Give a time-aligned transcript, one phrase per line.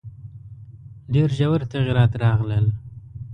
[1.13, 2.65] ډېر ژور تغییرات راغلل.